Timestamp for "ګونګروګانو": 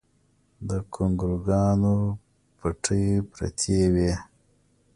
0.93-1.95